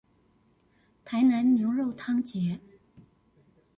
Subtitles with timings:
[1.05, 2.57] 台南牛肉湯節